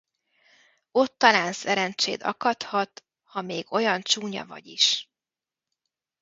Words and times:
Ott 0.91 1.17
talán 1.17 1.53
szerencséd 1.53 2.23
akadhat, 2.23 3.03
ha 3.23 3.41
még 3.41 3.71
olyan 3.73 4.01
csúnya 4.01 4.45
vagy 4.45 4.67
is! 4.67 5.09